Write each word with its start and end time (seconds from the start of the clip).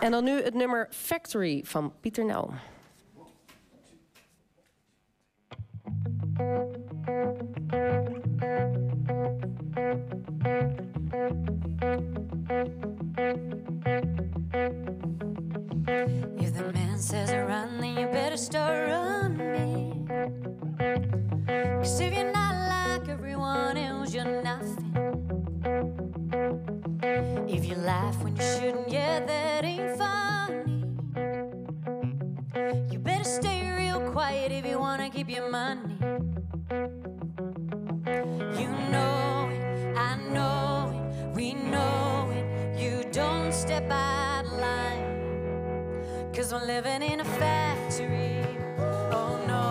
En 0.00 0.10
dan 0.10 0.24
nu 0.24 0.42
het 0.42 0.54
nummer 0.54 0.86
Factory 0.90 1.62
van 1.64 1.92
Pieternel. 2.00 2.50
If 16.38 16.54
the 16.54 16.70
man 16.74 16.98
says 16.98 17.30
run, 17.30 17.80
then 17.80 17.94
you 17.94 18.06
better 18.06 18.36
start 18.36 18.88
running. 18.88 20.08
Cause 21.78 22.00
if 22.00 22.14
you're 22.14 22.32
not 22.32 22.54
like 22.68 23.08
everyone 23.08 23.76
else, 23.76 24.14
you're 24.14 24.42
nothing. 24.42 24.92
If 27.48 27.64
you 27.64 27.76
laugh 27.76 28.22
when 28.22 28.36
you 28.36 28.42
shouldn't, 28.42 28.65
quiet 34.16 34.50
if 34.50 34.64
you 34.64 34.78
wanna 34.78 35.10
keep 35.10 35.28
your 35.28 35.50
money. 35.50 35.94
You 38.60 38.68
know 38.92 39.50
it, 39.52 39.94
I 39.94 40.16
know 40.36 40.88
it, 40.96 41.36
we 41.36 41.52
know 41.52 42.32
it. 42.32 42.46
You 42.80 43.04
don't 43.12 43.52
step 43.52 43.90
out 43.90 44.46
of 44.46 44.52
line. 44.52 46.32
Cause 46.34 46.50
we're 46.50 46.64
living 46.64 47.02
in 47.02 47.20
a 47.20 47.28
factory. 47.42 48.40
Oh 49.18 49.38
no, 49.52 49.65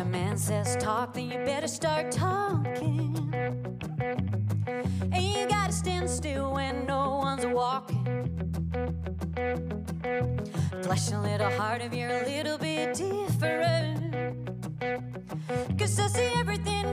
the 0.00 0.06
man 0.06 0.38
says 0.38 0.76
talk, 0.76 1.12
then 1.12 1.30
you 1.30 1.38
better 1.44 1.68
start 1.68 2.10
talking. 2.10 3.14
And 5.12 5.22
you 5.22 5.46
gotta 5.46 5.74
stand 5.74 6.08
still 6.08 6.54
when 6.54 6.86
no 6.86 7.18
one's 7.18 7.44
walking. 7.44 8.06
Flesh 10.84 11.12
a 11.12 11.20
little 11.20 11.50
heart 11.50 11.82
if 11.82 11.92
you're 11.92 12.22
a 12.22 12.24
little 12.24 12.56
bit 12.56 12.94
different. 12.94 14.16
Cause 15.78 16.00
I 16.00 16.06
see 16.06 16.30
everything 16.34 16.89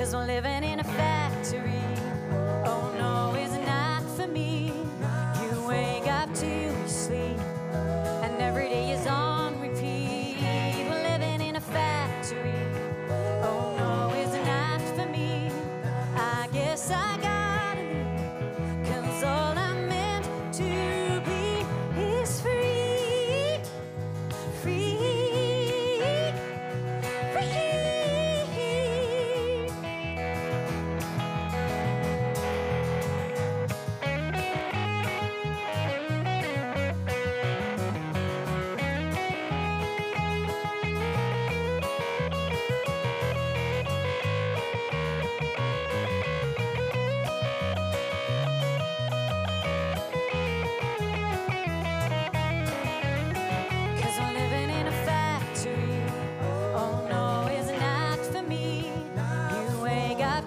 Cause 0.00 0.14
we're 0.14 0.24
living 0.24 0.64
in 0.64 0.80
a 0.80 0.84
factory. 0.84 1.19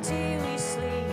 Till 0.04 0.52
you 0.52 0.58
sleep, 0.58 1.08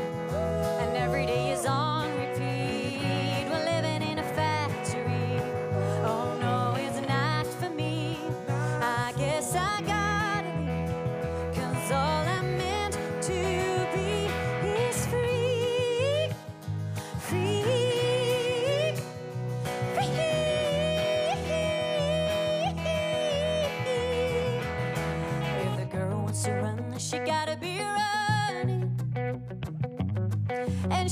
and 0.83 0.97
every 0.97 1.25
day 1.25 1.53
is 1.53 1.65
on 1.65 2.11
repeat. 2.19 3.47
We're 3.49 3.65
living 3.65 4.03
in 4.03 4.19
a 4.19 4.23
factory. 4.34 5.41
Oh 6.05 6.37
no, 6.41 6.75
it's 6.77 7.00
not 7.06 7.47
for 7.47 7.71
me. 7.71 8.19
I 8.49 9.12
guess 9.17 9.55
I 9.55 9.81
gotta 9.83 10.50
all 11.93 12.25
I'm 12.37 12.59
meant 12.59 12.99
to 13.23 13.87
be 13.95 14.29
is 14.67 15.06
free. 15.06 16.33
Free. 17.21 17.62
If 25.62 25.77
the 25.77 25.87
girl 25.97 26.23
wants 26.23 26.43
to 26.43 26.53
run, 26.55 26.99
she 26.99 27.19
gotta 27.19 27.56
be 27.56 27.79
running. 27.79 28.40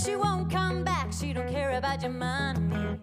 She 0.04 0.14
won't 0.14 0.48
come 0.50 0.84
back, 0.84 1.12
she 1.12 1.32
don't 1.32 1.48
care 1.50 1.72
about 1.72 2.02
your 2.02 2.12
money. 2.12 3.00